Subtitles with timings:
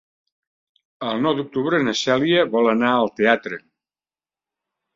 [1.09, 3.63] El nou d'octubre na Cèlia vol anar al teatre.